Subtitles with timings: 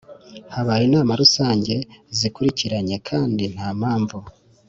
[0.53, 1.75] Habaye inama rusange
[2.17, 4.17] zikurikiranye kandi nta mpamvu